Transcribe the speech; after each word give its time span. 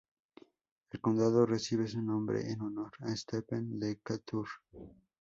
El 0.89 0.99
condado 0.99 1.45
recibe 1.45 1.87
su 1.87 2.01
nombre 2.01 2.49
en 2.51 2.59
honor 2.61 2.89
a 3.01 3.15
Stephen 3.15 3.79
Decatur. 3.79 4.47